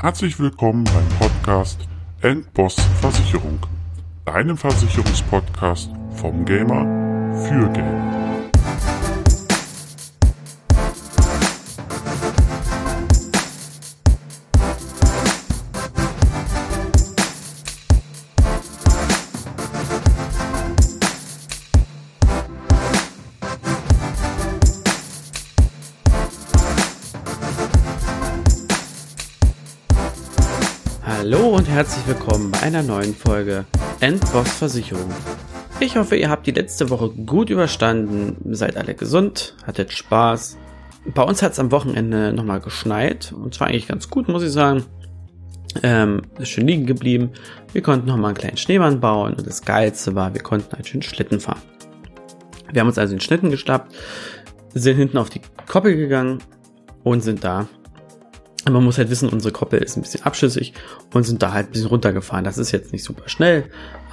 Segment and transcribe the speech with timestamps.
[0.00, 1.88] Herzlich willkommen beim Podcast
[2.20, 3.58] Endboss Versicherung,
[4.24, 6.84] deinem Versicherungspodcast vom Gamer
[7.48, 8.17] für Gamer.
[31.78, 33.64] Herzlich willkommen bei einer neuen Folge
[34.00, 35.14] Endboss Versicherung.
[35.78, 40.58] Ich hoffe, ihr habt die letzte Woche gut überstanden, seid alle gesund, hattet Spaß.
[41.14, 44.50] Bei uns hat es am Wochenende nochmal geschneit und zwar eigentlich ganz gut, muss ich
[44.50, 44.86] sagen.
[45.84, 47.30] Ähm, ist schön liegen geblieben.
[47.72, 51.02] Wir konnten nochmal einen kleinen Schneemann bauen und das Geilste war, wir konnten einen schönen
[51.02, 51.62] Schlitten fahren.
[52.72, 53.94] Wir haben uns also den Schlitten geschnappt,
[54.74, 56.42] sind hinten auf die Koppel gegangen
[57.04, 57.68] und sind da
[58.70, 60.72] man muss halt wissen, unsere Koppel ist ein bisschen abschüssig
[61.14, 62.44] und sind da halt ein bisschen runtergefahren.
[62.44, 63.64] Das ist jetzt nicht super schnell,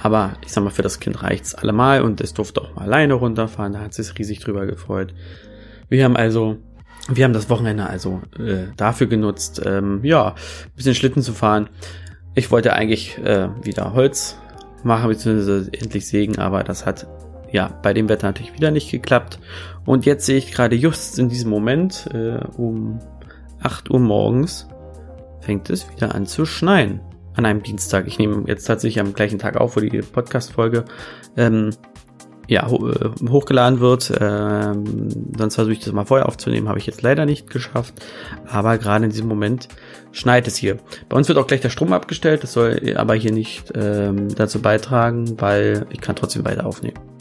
[0.02, 3.14] aber ich sag mal, für das Kind reicht's allemal und es durfte auch mal alleine
[3.14, 3.72] runterfahren.
[3.72, 5.14] Da hat es sich riesig drüber gefreut.
[5.88, 6.58] Wir haben also,
[7.08, 11.68] wir haben das Wochenende also äh, dafür genutzt, ähm, ja, ein bisschen Schlitten zu fahren.
[12.34, 14.36] Ich wollte eigentlich äh, wieder Holz
[14.82, 17.06] machen, beziehungsweise endlich sägen, aber das hat
[17.52, 19.38] ja bei dem Wetter natürlich wieder nicht geklappt.
[19.84, 22.98] Und jetzt sehe ich gerade just in diesem Moment äh, um
[23.66, 24.68] 8 Uhr morgens
[25.40, 27.00] fängt es wieder an zu schneien.
[27.34, 28.06] An einem Dienstag.
[28.06, 30.84] Ich nehme jetzt tatsächlich am gleichen Tag auf, wo die Podcast-Folge
[31.36, 31.70] ähm,
[32.46, 34.12] ja, ho äh, hochgeladen wird.
[34.20, 37.94] Ähm, sonst versuche ich das mal vorher aufzunehmen, habe ich jetzt leider nicht geschafft.
[38.46, 39.66] Aber gerade in diesem Moment
[40.12, 40.78] schneit es hier.
[41.08, 44.62] Bei uns wird auch gleich der Strom abgestellt, das soll aber hier nicht ähm, dazu
[44.62, 47.15] beitragen, weil ich kann trotzdem weiter aufnehmen.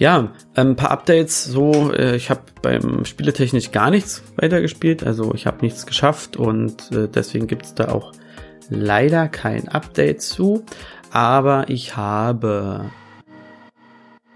[0.00, 1.44] Ja, ein paar Updates.
[1.44, 5.04] So, äh, ich habe beim Spieletechnisch gar nichts weitergespielt.
[5.04, 8.12] Also ich habe nichts geschafft und äh, deswegen gibt es da auch
[8.70, 10.64] leider kein Update zu.
[11.10, 12.90] Aber ich habe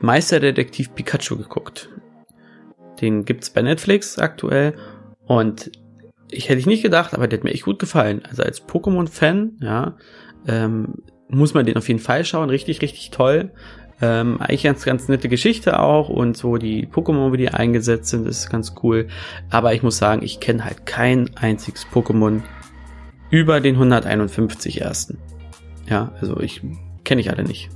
[0.01, 1.89] Meisterdetektiv Pikachu geguckt.
[3.01, 4.75] Den gibt's bei Netflix aktuell
[5.25, 5.73] und
[6.31, 8.21] ich hätte ich nicht gedacht, aber der hat mir echt gut gefallen.
[8.29, 9.97] Also als Pokémon-Fan, ja,
[10.47, 10.97] ähm,
[11.29, 12.51] muss man den auf jeden Fall schauen.
[12.51, 13.51] Richtig, richtig toll.
[14.03, 18.27] Ähm, eigentlich ganz, ganz nette Geschichte auch und so die Pokémon, wie die eingesetzt sind,
[18.27, 19.09] ist ganz cool.
[19.50, 22.43] Aber ich muss sagen, ich kenne halt kein einziges Pokémon
[23.31, 25.19] über den 151 ersten.
[25.88, 26.62] Ja, also ich
[27.05, 27.69] kenne ich alle nicht.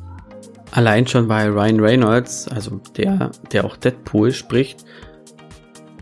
[0.70, 4.84] Allein schon weil Ryan Reynolds, also der, der auch Deadpool spricht,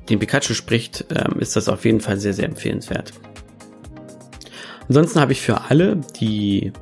[0.09, 3.13] den Pikachu spricht, ähm, ist das auf jeden Fall sehr, sehr empfehlenswert.
[4.89, 6.73] Ansonsten habe ich für alle, die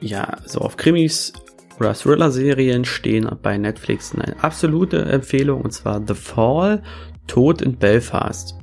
[0.00, 1.32] ja so auf Krimis
[1.78, 4.14] oder Thriller-Serien stehen bei Netflix.
[4.14, 6.82] Eine absolute Empfehlung und zwar The Fall,
[7.26, 8.56] Tod in Belfast.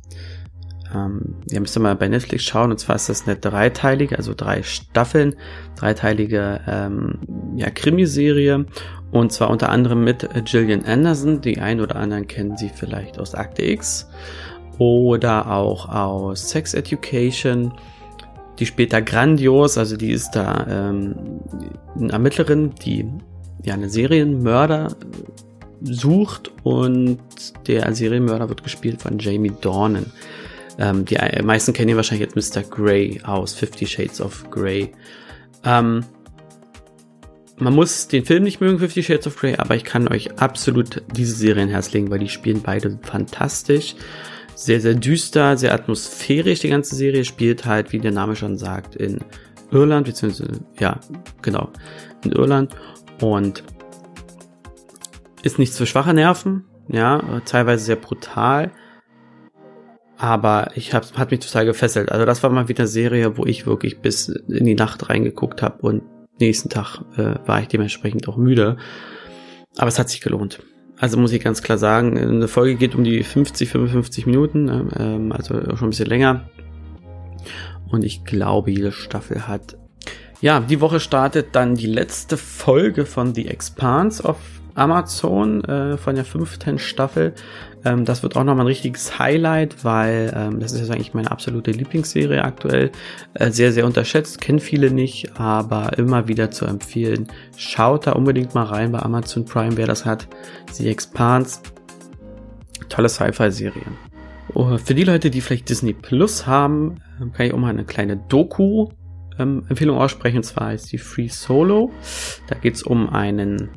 [0.93, 2.71] Ähm, ihr müsst mal bei Netflix schauen.
[2.71, 5.35] Und zwar ist das eine dreiteilige, also drei Staffeln,
[5.75, 7.19] dreiteilige ähm,
[7.55, 8.65] ja, Krimiserie.
[9.11, 11.41] Und zwar unter anderem mit Gillian Anderson.
[11.41, 14.09] Die ein oder anderen kennen sie vielleicht aus Akte X.
[14.77, 17.73] Oder auch aus Sex Education
[18.59, 21.15] die spielt grandios, also die ist da ähm,
[21.95, 23.05] eine Ermittlerin, die
[23.63, 24.95] ja eine Serienmörder
[25.81, 27.19] sucht und
[27.67, 30.07] der Serienmörder wird gespielt von Jamie Dornan.
[30.77, 32.63] Ähm, die meisten kennen ihn wahrscheinlich jetzt Mr.
[32.63, 34.91] Grey aus Fifty Shades of Grey.
[35.63, 36.03] Ähm,
[37.57, 41.03] man muss den Film nicht mögen, Fifty Shades of Grey, aber ich kann euch absolut
[41.13, 43.95] diese Serie ins Herz legen, weil die spielen beide fantastisch
[44.59, 46.59] sehr, sehr düster, sehr atmosphärisch.
[46.59, 49.19] Die ganze Serie spielt halt, wie der Name schon sagt, in
[49.71, 50.99] Irland, beziehungsweise, ja,
[51.41, 51.69] genau,
[52.25, 52.75] in Irland
[53.21, 53.63] und
[55.43, 58.71] ist nichts für schwache Nerven, ja, teilweise sehr brutal,
[60.17, 62.11] aber ich hab, hat mich total gefesselt.
[62.11, 65.61] Also das war mal wieder eine Serie, wo ich wirklich bis in die Nacht reingeguckt
[65.61, 66.03] habe und
[66.41, 68.75] nächsten Tag äh, war ich dementsprechend auch müde.
[69.77, 70.59] Aber es hat sich gelohnt.
[70.99, 74.87] Also muss ich ganz klar sagen, eine Folge geht um die 50, 55 Minuten, ne?
[74.97, 76.49] ähm, also schon ein bisschen länger.
[77.89, 79.77] Und ich glaube, jede Staffel hat.
[80.41, 84.37] Ja, die Woche startet dann die letzte Folge von The Expanse auf
[84.79, 87.33] Amazon äh, von der fünften Staffel.
[87.85, 91.31] Ähm, das wird auch nochmal ein richtiges Highlight, weil ähm, das ist jetzt eigentlich meine
[91.31, 92.91] absolute Lieblingsserie aktuell.
[93.33, 97.27] Äh, sehr, sehr unterschätzt, kennen viele nicht, aber immer wieder zu empfehlen.
[97.57, 100.27] Schaut da unbedingt mal rein bei Amazon Prime, wer das hat.
[100.71, 101.59] The Expanse.
[102.87, 103.83] Tolle Sci-Fi-Serie.
[104.53, 107.85] Oh, für die Leute, die vielleicht Disney Plus haben, ähm, kann ich auch mal eine
[107.85, 108.89] kleine Doku
[109.37, 110.37] ähm, Empfehlung aussprechen.
[110.37, 111.91] Und zwar ist die Free Solo.
[112.47, 113.69] Da geht es um einen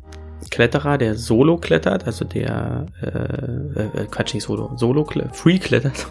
[0.50, 6.06] Kletterer, der solo klettert, also der, äh, äh, Quatsch, nicht solo, solo, free klettert.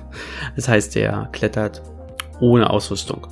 [0.55, 1.81] Das heißt, der klettert
[2.39, 3.27] ohne Ausrüstung.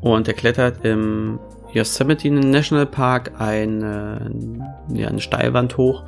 [0.00, 1.38] und er klettert im
[1.72, 4.30] Yosemite National Park eine,
[4.92, 6.04] ja, eine Steilwand hoch.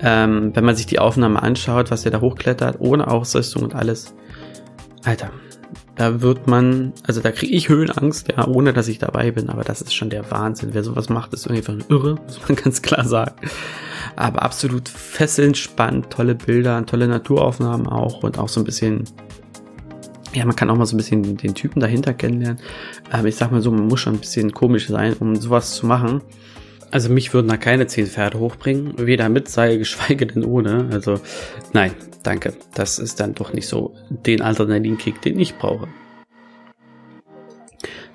[0.00, 4.14] Ähm, wenn man sich die Aufnahme anschaut, was er da hochklettert, ohne Ausrüstung und alles.
[5.04, 5.30] Alter,
[5.96, 9.64] da wird man, also da kriege ich Höhenangst, ja, ohne dass ich dabei bin, aber
[9.64, 10.70] das ist schon der Wahnsinn.
[10.72, 13.34] Wer sowas macht, ist einfach ein Irre, muss man ganz klar sagen.
[14.14, 19.04] Aber absolut fesselnd spannend, tolle Bilder, tolle Naturaufnahmen auch und auch so ein bisschen
[20.36, 22.60] ja, man kann auch mal so ein bisschen den Typen dahinter kennenlernen.
[23.10, 25.86] Ähm, ich sag mal so, man muss schon ein bisschen komisch sein, um sowas zu
[25.86, 26.20] machen.
[26.96, 30.88] Also mich würden da keine zehn Pferde hochbringen, weder mit Seil, geschweige denn ohne.
[30.90, 31.20] Also
[31.74, 32.54] nein, danke.
[32.72, 35.88] Das ist dann doch nicht so den Adrenalinkick, den ich brauche.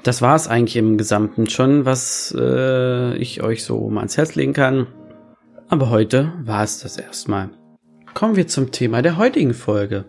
[0.01, 4.33] Das war es eigentlich im Gesamten schon, was äh, ich euch so mal ans Herz
[4.33, 4.87] legen kann.
[5.69, 7.51] Aber heute war es das erstmal.
[8.15, 10.05] Kommen wir zum Thema der heutigen Folge.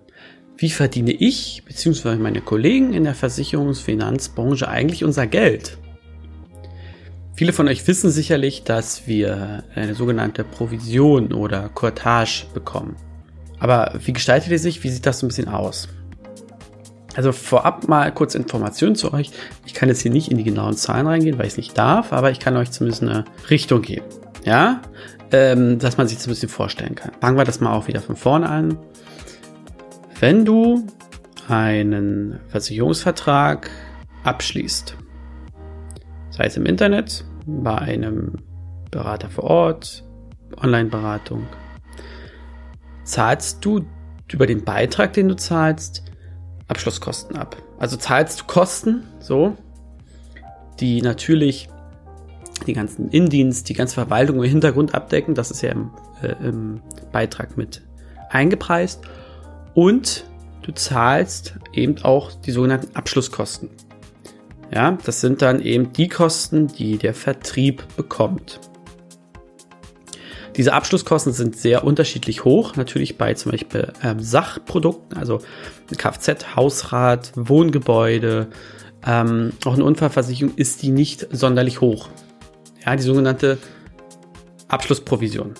[0.56, 2.16] Wie verdiene ich bzw.
[2.16, 5.76] meine Kollegen in der Versicherungsfinanzbranche eigentlich unser Geld?
[7.34, 12.96] Viele von euch wissen sicherlich, dass wir eine sogenannte Provision oder Courtage bekommen.
[13.58, 14.82] Aber wie gestaltet ihr sich?
[14.84, 15.88] Wie sieht das so ein bisschen aus?
[17.14, 19.30] Also vorab mal kurz Informationen zu euch.
[19.66, 22.12] Ich kann jetzt hier nicht in die genauen Zahlen reingehen, weil ich es nicht darf,
[22.12, 24.06] aber ich kann euch zumindest eine Richtung geben.
[24.44, 24.82] Ja,
[25.30, 27.12] ähm, dass man sich das ein bisschen vorstellen kann.
[27.20, 28.78] Fangen wir das mal auch wieder von vorne an.
[30.20, 30.86] Wenn du
[31.48, 33.70] einen Versicherungsvertrag
[34.24, 34.96] abschließt,
[36.42, 38.32] sei es im Internet, bei einem
[38.90, 40.02] Berater vor Ort,
[40.60, 41.46] Online-Beratung,
[43.04, 43.84] zahlst du
[44.32, 46.02] über den Beitrag, den du zahlst,
[46.66, 47.56] Abschlusskosten ab.
[47.78, 49.56] Also zahlst du Kosten, so,
[50.80, 51.68] die natürlich
[52.66, 55.36] die ganzen Indienst, die ganze Verwaltung im Hintergrund abdecken.
[55.36, 55.90] Das ist ja im,
[56.22, 56.80] äh, im
[57.12, 57.82] Beitrag mit
[58.30, 59.02] eingepreist.
[59.74, 60.24] Und
[60.62, 63.70] du zahlst eben auch die sogenannten Abschlusskosten.
[64.74, 68.60] Ja, das sind dann eben die Kosten, die der Vertrieb bekommt.
[70.56, 72.76] Diese Abschlusskosten sind sehr unterschiedlich hoch.
[72.76, 75.40] Natürlich bei zum Beispiel ähm, Sachprodukten, also
[75.96, 78.48] Kfz, Hausrat, Wohngebäude,
[79.06, 82.08] ähm, auch eine Unfallversicherung ist die nicht sonderlich hoch.
[82.84, 83.58] Ja, die sogenannte
[84.68, 85.54] Abschlussprovision.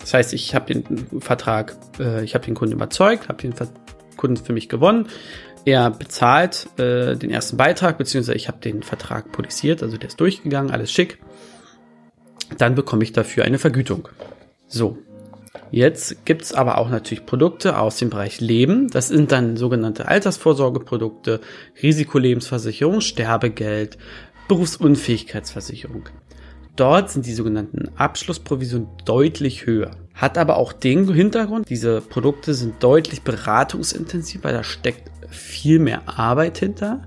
[0.00, 3.68] Das heißt, ich habe den Vertrag, äh, ich habe den Kunden überzeugt, habe den Ver
[4.16, 5.08] Kunden für mich gewonnen.
[5.64, 10.20] Er bezahlt äh, den ersten Beitrag, beziehungsweise ich habe den Vertrag polisiert, also der ist
[10.20, 11.18] durchgegangen, alles schick.
[12.58, 14.08] Dann bekomme ich dafür eine Vergütung.
[14.68, 14.98] So,
[15.70, 18.88] Jetzt gibt's aber auch natürlich Produkte aus dem Bereich Leben.
[18.90, 21.40] Das sind dann sogenannte Altersvorsorgeprodukte,
[21.82, 23.98] Risikolebensversicherung, Sterbegeld,
[24.46, 26.08] Berufsunfähigkeitsversicherung.
[26.76, 29.90] Dort sind die sogenannten Abschlussprovisionen deutlich höher.
[30.14, 36.02] Hat aber auch den Hintergrund, diese Produkte sind deutlich beratungsintensiv, weil da steckt viel mehr
[36.06, 37.02] Arbeit hinter.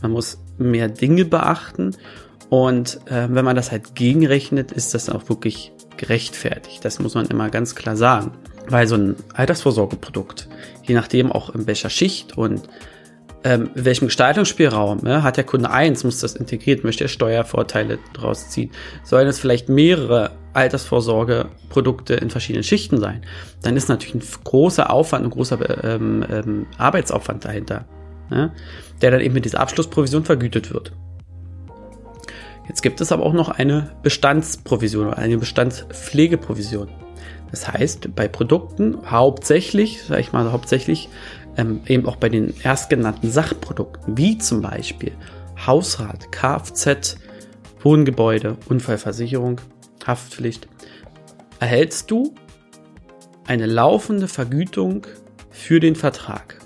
[0.00, 1.94] Man muss mehr Dinge beachten.
[2.48, 6.84] Und äh, wenn man das halt gegenrechnet, ist das auch wirklich gerechtfertigt.
[6.84, 8.32] Das muss man immer ganz klar sagen.
[8.68, 10.48] Weil so ein Altersvorsorgeprodukt,
[10.82, 12.62] je nachdem auch in welcher Schicht und
[13.44, 18.48] ähm, welchem Gestaltungsspielraum ne, hat der Kunde eins, muss das integriert, möchte er Steuervorteile draus
[18.48, 18.70] ziehen,
[19.04, 23.22] sollen es vielleicht mehrere Altersvorsorgeprodukte in verschiedenen Schichten sein,
[23.62, 27.84] dann ist natürlich ein großer Aufwand, ein großer ähm, ähm, Arbeitsaufwand dahinter,
[28.30, 28.52] ne,
[29.00, 30.92] der dann eben mit dieser Abschlussprovision vergütet wird.
[32.68, 36.88] Jetzt gibt es aber auch noch eine Bestandsprovision oder eine Bestandspflegeprovision.
[37.50, 41.08] Das heißt, bei Produkten hauptsächlich, sag ich mal hauptsächlich,
[41.56, 45.12] ähm, eben auch bei den erstgenannten Sachprodukten, wie zum Beispiel
[45.64, 47.16] Hausrat, Kfz,
[47.80, 49.60] Wohngebäude, Unfallversicherung,
[50.04, 50.68] Haftpflicht,
[51.60, 52.34] erhältst du
[53.46, 55.06] eine laufende Vergütung
[55.50, 56.58] für den Vertrag.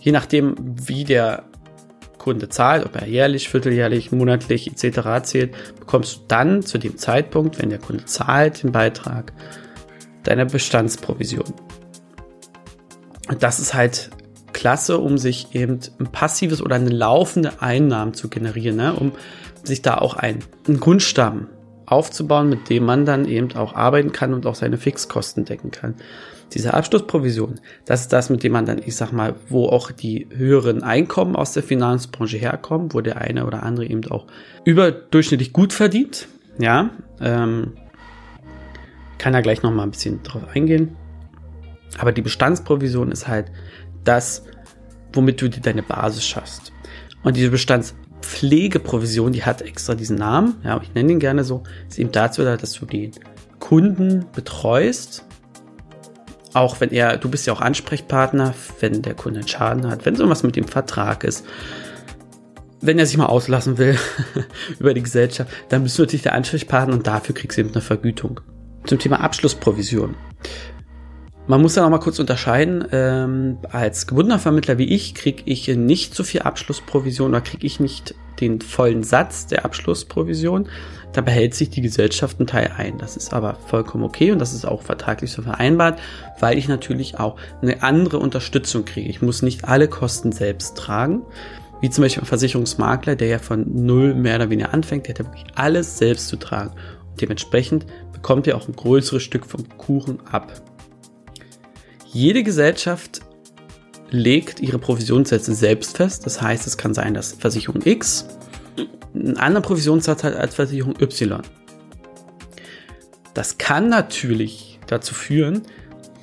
[0.00, 1.44] Je nachdem, wie der
[2.18, 5.24] Kunde zahlt, ob er jährlich, vierteljährlich, monatlich etc.
[5.24, 9.32] zählt, bekommst du dann zu dem Zeitpunkt, wenn der Kunde zahlt, den Beitrag,
[10.22, 11.52] deine Bestandsprovision.
[13.28, 14.10] Und das ist halt
[14.52, 18.92] klasse, um sich eben ein passives oder eine laufende Einnahmen zu generieren, ne?
[18.92, 19.12] um
[19.64, 20.38] sich da auch ein,
[20.68, 21.48] einen Grundstamm
[21.86, 25.94] aufzubauen, mit dem man dann eben auch arbeiten kann und auch seine Fixkosten decken kann.
[26.52, 30.26] Diese Abschlussprovision, das ist das, mit dem man dann, ich sag mal, wo auch die
[30.30, 34.26] höheren Einkommen aus der Finanzbranche herkommen, wo der eine oder andere eben auch
[34.64, 36.28] überdurchschnittlich gut verdient.
[36.58, 37.72] Ja, ähm,
[39.16, 40.96] kann da gleich noch mal ein bisschen drauf eingehen.
[41.98, 43.50] Aber die Bestandsprovision ist halt
[44.04, 44.44] das,
[45.12, 46.72] womit du dir deine Basis schaffst.
[47.22, 47.50] Und diese
[48.22, 52.42] Bestandspflegeprovision, die hat extra diesen Namen, ja, ich nenne ihn gerne so, ist eben dazu
[52.42, 53.12] da, dass du den
[53.58, 55.24] Kunden betreust.
[56.54, 60.16] Auch wenn er, du bist ja auch Ansprechpartner, wenn der Kunde einen Schaden hat, wenn
[60.16, 61.44] so was mit dem Vertrag ist.
[62.80, 63.96] wenn er sich mal auslassen will
[64.78, 67.80] über die Gesellschaft, dann bist du natürlich der Ansprechpartner und dafür kriegst du eben eine
[67.80, 68.40] Vergütung.
[68.86, 70.16] Zum Thema Abschlussprovision.
[71.48, 72.84] Man muss da noch mal kurz unterscheiden.
[72.92, 77.80] Ähm, als gebundener Vermittler wie ich kriege ich nicht so viel Abschlussprovision oder kriege ich
[77.80, 80.68] nicht den vollen Satz der Abschlussprovision.
[81.12, 82.96] Da behält sich die Gesellschaft einen Teil ein.
[82.98, 85.98] Das ist aber vollkommen okay und das ist auch vertraglich so vereinbart,
[86.40, 89.10] weil ich natürlich auch eine andere Unterstützung kriege.
[89.10, 91.22] Ich muss nicht alle Kosten selbst tragen.
[91.80, 95.18] Wie zum Beispiel ein Versicherungsmakler, der ja von null mehr oder weniger anfängt, der hat
[95.18, 96.70] ja wirklich alles selbst zu tragen.
[97.10, 100.52] Und dementsprechend bekommt er auch ein größeres Stück vom Kuchen ab.
[102.12, 103.22] Jede Gesellschaft
[104.10, 106.26] legt ihre Provisionssätze selbst fest.
[106.26, 108.26] Das heißt, es kann sein, dass Versicherung X
[109.14, 111.40] einen anderen Provisionssatz hat als Versicherung Y.
[113.32, 115.62] Das kann natürlich dazu führen,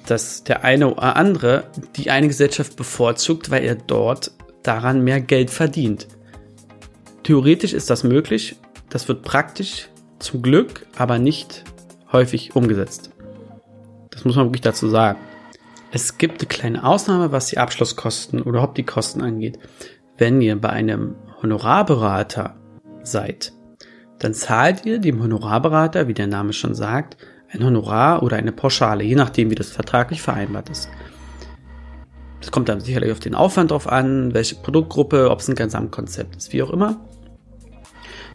[0.05, 1.63] dass der eine oder andere
[1.95, 4.31] die eine Gesellschaft bevorzugt, weil er dort
[4.61, 6.07] daran mehr Geld verdient.
[7.23, 8.57] Theoretisch ist das möglich,
[8.89, 11.63] das wird praktisch zum Glück aber nicht
[12.11, 13.09] häufig umgesetzt.
[14.11, 15.19] Das muss man wirklich dazu sagen.
[15.91, 19.57] Es gibt eine kleine Ausnahme, was die Abschlusskosten oder überhaupt die Kosten angeht.
[20.17, 22.55] Wenn ihr bei einem Honorarberater
[23.01, 23.53] seid,
[24.19, 27.17] dann zahlt ihr dem Honorarberater, wie der Name schon sagt,
[27.51, 30.89] ein Honorar oder eine Pauschale, je nachdem, wie das vertraglich vereinbart ist.
[32.39, 36.35] Es kommt dann sicherlich auf den Aufwand drauf an, welche Produktgruppe, ob es ein Gesamtkonzept
[36.35, 36.99] ist, wie auch immer.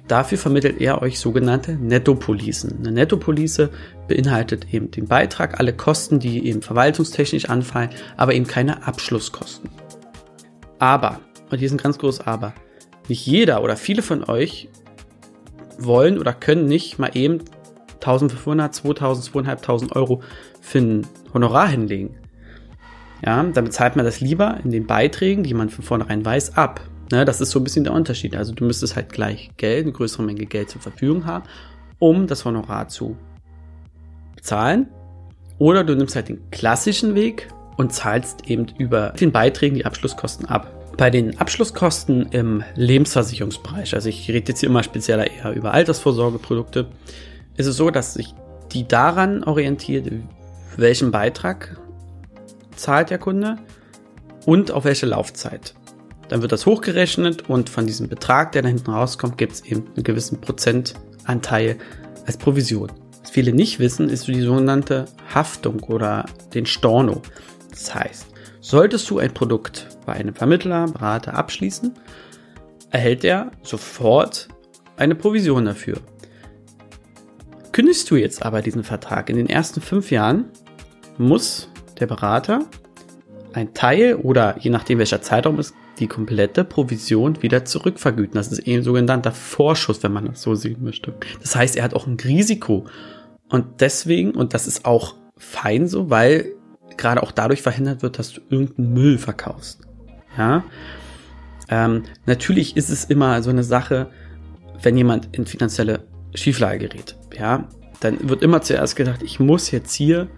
[0.07, 2.79] Dafür vermittelt er euch sogenannte Nettopolicen.
[2.79, 3.71] Eine Nettopolice
[4.07, 9.71] beinhaltet eben den Beitrag, alle Kosten, die eben verwaltungstechnisch anfallen, aber eben keine Abschlusskosten.
[10.79, 11.21] Aber,
[11.51, 12.53] und hier ist ein ganz großes Aber,
[13.09, 14.69] nicht jeder oder viele von euch
[15.79, 17.41] wollen oder können nicht mal eben
[17.95, 20.23] 1500, 2000, 2500 Euro
[20.61, 22.17] für ein Honorar hinlegen.
[23.25, 26.81] Ja, dann bezahlt man das lieber in den Beiträgen, die man von vornherein weiß, ab.
[27.13, 28.35] Ne, das ist so ein bisschen der Unterschied.
[28.35, 31.45] Also du müsstest halt gleich Geld, eine größere Menge Geld zur Verfügung haben,
[31.99, 33.17] um das Honorar zu
[34.37, 34.89] bezahlen.
[35.59, 40.47] Oder du nimmst halt den klassischen Weg und zahlst eben über den Beiträgen die Abschlusskosten
[40.47, 40.71] ab.
[40.97, 46.87] Bei den Abschlusskosten im Lebensversicherungsbereich, also ich rede jetzt hier immer spezieller eher über Altersvorsorgeprodukte,
[47.57, 48.35] ist es so, dass sich
[48.73, 50.11] die daran orientiert,
[50.77, 51.81] welchen Beitrag
[52.77, 53.59] zahlt der Kunde
[54.47, 55.75] und auf welche Laufzeit.
[56.29, 59.87] Dann wird das hochgerechnet und von diesem Betrag, der da hinten rauskommt, gibt es eben
[59.95, 61.77] einen gewissen Prozentanteil
[62.27, 62.91] als Provision.
[63.21, 67.23] Was viele nicht wissen, ist die sogenannte Haftung oder den Storno.
[67.71, 68.27] Das heißt,
[68.61, 71.93] solltest du ein Produkt bei einem Vermittler, Berater abschließen,
[72.91, 74.49] erhält er sofort
[74.97, 75.99] eine Provision dafür.
[77.73, 80.45] Kündigst du jetzt aber diesen Vertrag in den ersten fünf Jahren,
[81.19, 82.67] muss der Berater
[83.53, 88.35] ein Teil oder je nachdem welcher Zeitraum es die komplette Provision wieder zurückvergüten.
[88.35, 91.15] Das ist eben sogenannter Vorschuss, wenn man das so sehen möchte.
[91.41, 92.87] Das heißt, er hat auch ein Risiko.
[93.49, 96.55] Und deswegen, und das ist auch fein so, weil
[96.97, 99.81] gerade auch dadurch verhindert wird, dass du irgendeinen Müll verkaufst.
[100.37, 100.65] Ja.
[101.69, 104.11] Ähm, natürlich ist es immer so eine Sache,
[104.83, 107.17] wenn jemand in finanzielle Schieflage gerät.
[107.37, 107.69] Ja,
[108.01, 110.29] dann wird immer zuerst gedacht, ich muss jetzt hier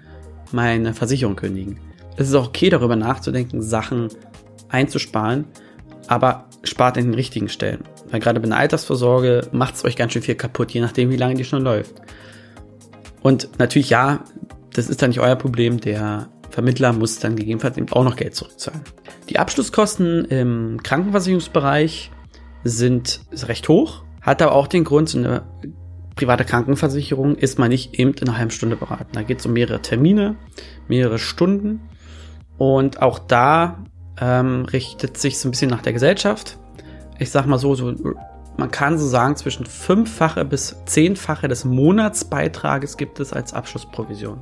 [0.53, 1.79] meine Versicherung kündigen.
[2.17, 4.09] Es ist auch okay, darüber nachzudenken, Sachen
[4.69, 5.45] einzusparen,
[6.09, 7.85] aber spart in den richtigen Stellen.
[8.11, 11.17] Weil gerade bei einer Altersvorsorge macht es euch ganz schön viel kaputt, je nachdem, wie
[11.17, 11.95] lange die schon läuft.
[13.23, 14.25] Und natürlich, ja,
[14.75, 15.81] das ist dann nicht euer Problem.
[15.81, 18.81] Der Vermittler muss dann gegebenenfalls eben auch noch Geld zurückzahlen.
[19.29, 22.11] Die Abschlusskosten im Krankenversicherungsbereich
[22.63, 25.43] sind recht hoch, hat aber auch den Grund, so eine
[26.17, 29.11] private Krankenversicherung ist man nicht eben in einer halben Stunde beraten.
[29.13, 30.37] Da geht es um mehrere Termine,
[30.89, 31.81] mehrere Stunden.
[32.57, 33.85] Und auch da
[34.21, 36.59] ähm, richtet sich so ein bisschen nach der Gesellschaft.
[37.19, 37.95] Ich sag mal so, so,
[38.57, 44.39] man kann so sagen, zwischen fünffache bis zehnfache des Monatsbeitrages gibt es als Abschlussprovision.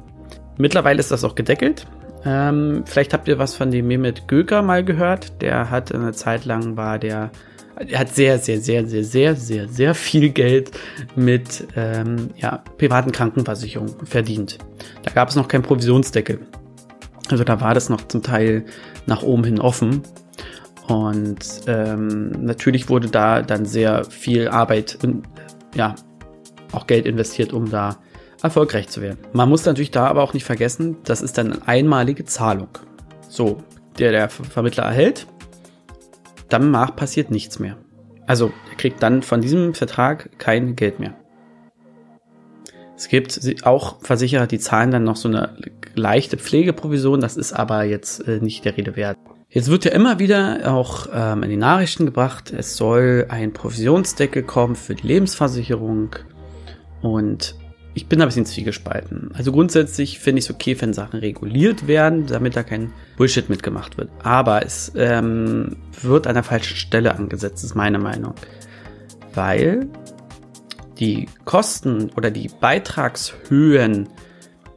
[0.57, 1.87] Mittlerweile ist das auch gedeckelt.
[2.25, 5.43] Ähm, vielleicht habt ihr was von dem Mehmet Göker mal gehört.
[5.43, 7.31] Der hat eine Zeit lang war der,
[7.76, 10.71] er hat sehr, sehr, sehr, sehr, sehr, sehr, sehr viel Geld
[11.16, 14.59] mit ähm, ja, privaten Krankenversicherungen verdient.
[15.02, 16.40] Da gab es noch keinen Provisionsdeckel.
[17.31, 18.64] Also da war das noch zum Teil
[19.06, 20.02] nach oben hin offen.
[20.88, 25.25] Und ähm, natürlich wurde da dann sehr viel Arbeit und
[25.75, 25.94] ja,
[26.73, 27.96] auch Geld investiert, um da
[28.42, 29.18] erfolgreich zu werden.
[29.32, 32.68] Man muss natürlich da aber auch nicht vergessen, das ist dann eine einmalige Zahlung.
[33.28, 33.62] So,
[33.99, 35.26] der der Vermittler erhält,
[36.50, 37.78] danach passiert nichts mehr.
[38.26, 41.14] Also, er kriegt dann von diesem Vertrag kein Geld mehr.
[42.96, 45.56] Es gibt auch Versicherer, die zahlen dann noch so eine
[45.94, 49.18] leichte Pflegeprovision, das ist aber jetzt äh, nicht der Rede wert.
[49.48, 54.42] Jetzt wird ja immer wieder auch ähm, in die Nachrichten gebracht, es soll ein Provisionsdeckel
[54.42, 56.16] kommen für die Lebensversicherung.
[57.02, 57.54] Und
[57.94, 59.30] ich bin da ein bisschen zwiegespalten.
[59.34, 63.96] Also grundsätzlich finde ich es okay, wenn Sachen reguliert werden, damit da kein Bullshit mitgemacht
[63.96, 64.10] wird.
[64.24, 68.34] Aber es ähm, wird an der falschen Stelle angesetzt, ist meine Meinung.
[69.34, 69.88] Weil
[70.98, 74.08] die Kosten oder die Beitragshöhen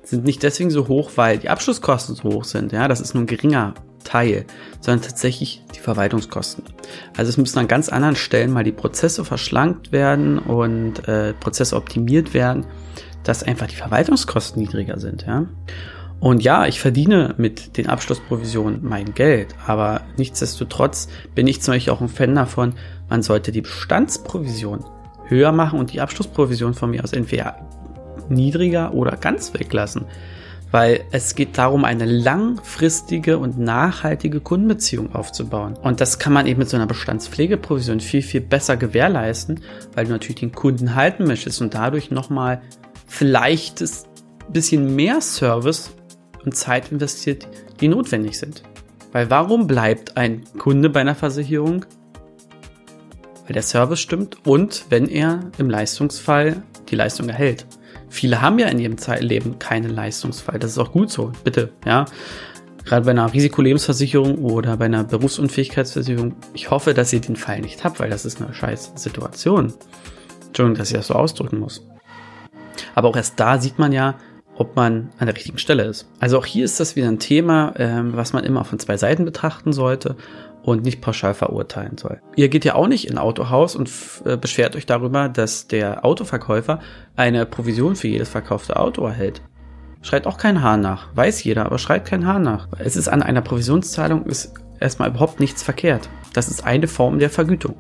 [0.04, 2.72] sind nicht deswegen so hoch, weil die Abschlusskosten so hoch sind.
[2.72, 4.46] Ja, das ist nur ein geringer Teil,
[4.80, 6.64] sondern tatsächlich die Verwaltungskosten.
[7.18, 11.76] Also es müssen an ganz anderen Stellen mal die Prozesse verschlankt werden und äh, Prozesse
[11.76, 12.66] optimiert werden,
[13.24, 15.26] dass einfach die Verwaltungskosten niedriger sind.
[15.28, 15.46] Ja.
[16.20, 21.94] Und ja, ich verdiene mit den Abschlussprovisionen mein Geld, aber nichtsdestotrotz bin ich zum Beispiel
[21.94, 22.74] auch ein Fan davon,
[23.10, 24.84] man sollte die Bestandsprovision
[25.28, 27.58] höher machen und die Abschlussprovision von mir aus entweder
[28.30, 30.06] niedriger oder ganz weglassen
[30.72, 35.76] weil es geht darum, eine langfristige und nachhaltige Kundenbeziehung aufzubauen.
[35.76, 39.62] Und das kann man eben mit so einer Bestandspflegeprovision viel, viel besser gewährleisten,
[39.94, 42.62] weil du natürlich den Kunden halten möchtest und dadurch nochmal
[43.06, 43.90] vielleicht ein
[44.52, 45.92] bisschen mehr Service
[46.44, 47.48] und Zeit investiert,
[47.80, 48.64] die notwendig sind.
[49.14, 51.86] Weil warum bleibt ein Kunde bei einer Versicherung?
[53.48, 57.66] Weil der Service stimmt und wenn er im Leistungsfall die Leistung erhält.
[58.10, 60.60] Viele haben ja in ihrem Zeitleben keinen Leistungsfall.
[60.60, 62.06] Das ist auch gut so, bitte, ja.
[62.84, 66.36] Gerade bei einer Risikolebensversicherung oder bei einer Berufsunfähigkeitsversicherung.
[66.54, 69.74] Ich hoffe, dass ihr den Fall nicht habt, weil das ist eine scheiß Situation.
[70.48, 71.86] Entschuldigung, dass ich das so ausdrücken muss.
[72.96, 74.16] Aber auch erst da sieht man ja,
[74.56, 76.08] ob man an der richtigen Stelle ist.
[76.20, 79.26] Also auch hier ist das wieder ein Thema, ähm, was man immer von zwei Seiten
[79.26, 80.16] betrachten sollte
[80.68, 82.20] und nicht pauschal verurteilen soll.
[82.36, 83.90] Ihr geht ja auch nicht in Autohaus und
[84.26, 86.82] äh, beschwert euch darüber, dass der Autoverkäufer
[87.16, 89.42] eine Provision für jedes verkaufte Auto erhält.
[90.02, 91.08] Schreit auch kein Hahn nach.
[91.16, 92.68] Weiß jeder, aber schreit kein Hahn nach.
[92.80, 96.10] Es ist an einer Provisionszahlung ist erstmal überhaupt nichts verkehrt.
[96.34, 97.76] Das ist eine Form der Vergütung.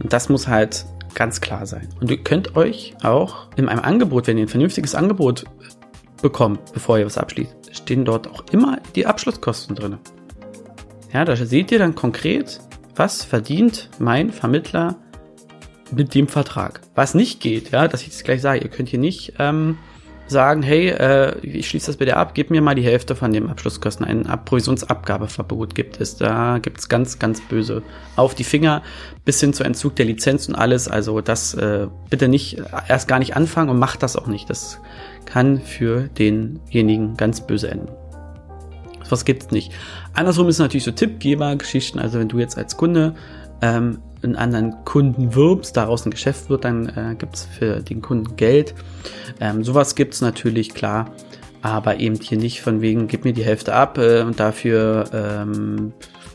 [0.00, 1.88] Und das muss halt ganz klar sein.
[2.00, 5.46] Und ihr könnt euch auch in einem Angebot, wenn ihr ein vernünftiges Angebot
[6.22, 9.98] bekommt, bevor ihr was abschließt, stehen dort auch immer die Abschlusskosten drin.
[11.16, 12.60] Ja, da seht ihr dann konkret,
[12.94, 14.96] was verdient mein Vermittler
[15.90, 16.82] mit dem Vertrag.
[16.94, 18.60] Was nicht geht, ja, dass ich das gleich sage.
[18.60, 19.78] Ihr könnt hier nicht ähm,
[20.26, 23.48] sagen, hey, äh, ich schließe das bitte ab, gib mir mal die Hälfte von dem
[23.48, 24.04] Abschlusskosten.
[24.04, 26.16] Ein Provisionsabgabeverbot gibt es.
[26.18, 27.82] Da gibt es ganz, ganz böse
[28.16, 28.82] auf die Finger
[29.24, 30.86] bis hin zu Entzug der Lizenz und alles.
[30.86, 34.50] Also das äh, bitte nicht erst gar nicht anfangen und macht das auch nicht.
[34.50, 34.82] Das
[35.24, 37.88] kann für denjenigen ganz böse enden.
[39.10, 39.72] Was gibt's nicht.
[40.14, 41.98] Andersrum ist natürlich so Tippgeber-Geschichten.
[41.98, 43.14] Also wenn du jetzt als Kunde
[43.62, 48.36] ähm, einen anderen Kunden wirbst, daraus ein Geschäft wird, dann äh, gibt's für den Kunden
[48.36, 48.74] Geld.
[49.40, 51.10] Ähm, sowas gibt's natürlich, klar.
[51.62, 55.92] Aber eben hier nicht von wegen, gib mir die Hälfte ab äh, und dafür ähm,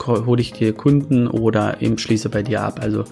[0.08, 2.80] hole ich dir Kunden oder eben schließe bei dir ab.
[2.82, 3.06] Also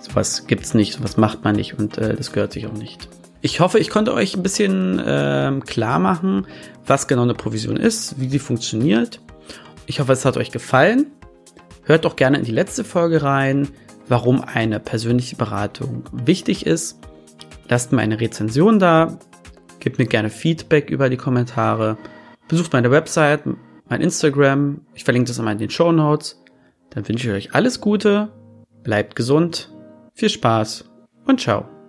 [0.00, 3.08] sowas gibt's nicht, sowas macht man nicht und äh, das gehört sich auch nicht.
[3.44, 6.46] Ich hoffe, ich konnte euch ein bisschen ähm, klar machen,
[6.86, 9.20] was genau eine Provision ist, wie sie funktioniert.
[9.86, 11.10] Ich hoffe, es hat euch gefallen.
[11.82, 13.68] Hört doch gerne in die letzte Folge rein,
[14.06, 17.00] warum eine persönliche Beratung wichtig ist.
[17.68, 19.18] Lasst mir eine Rezension da.
[19.80, 21.98] Gebt mir gerne Feedback über die Kommentare.
[22.46, 23.42] Besucht meine Website,
[23.88, 24.82] mein Instagram.
[24.94, 26.40] Ich verlinke das einmal in den Show Notes.
[26.90, 28.28] Dann wünsche ich euch alles Gute.
[28.84, 29.72] Bleibt gesund.
[30.14, 30.84] Viel Spaß
[31.26, 31.81] und ciao.